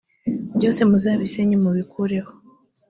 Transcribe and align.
byose 0.55 0.81
muzabisenye 0.89 1.55
mubikureho. 1.63 2.31